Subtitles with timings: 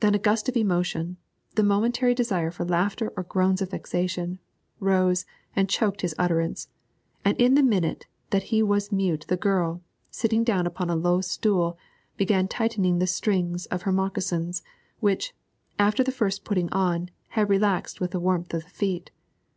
[0.00, 1.18] Then a gust of emotion,
[1.54, 4.40] the momentary desire for laughter or groans of vexation,
[4.80, 6.66] rose and choked his utterance,
[7.24, 9.80] and in the minute that he was mute the girl,
[10.10, 11.78] sitting down upon a low stool,
[12.16, 14.64] began tightening the strings of her moccasins,
[14.98, 15.32] which,
[15.78, 19.12] after the first putting on, had relaxed with the warmth of the feet.